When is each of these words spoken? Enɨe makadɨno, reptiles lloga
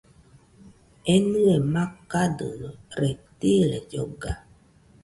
Enɨe 1.13 1.53
makadɨno, 1.73 2.69
reptiles 2.99 3.85
lloga 3.89 4.31